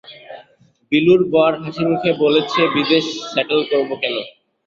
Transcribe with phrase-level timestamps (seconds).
[0.91, 4.15] বিলুর বর হাসিমুখে বলেছে, বিদেশে স্যাটল করব কেন?